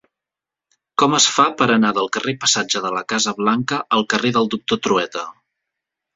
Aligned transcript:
Com 1.01 1.15
es 1.17 1.27
fa 1.33 1.45
per 1.59 1.67
anar 1.73 1.91
del 1.97 2.09
passatge 2.47 2.81
de 2.87 2.91
la 2.97 3.05
Casa 3.15 3.35
Blanca 3.43 3.81
al 3.99 4.09
carrer 4.15 4.35
del 4.41 4.51
Doctor 4.57 4.83
Trueta? 4.89 5.29